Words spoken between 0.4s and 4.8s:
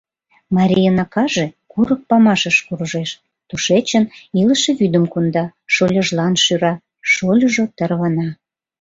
Марийын акаже курык памашыш куржеш, тушечын илыше